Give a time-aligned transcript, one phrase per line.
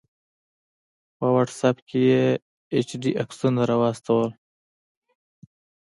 [1.17, 2.25] په واټس آپ کې یې
[2.73, 4.29] ایچ ډي عکسونه راواستول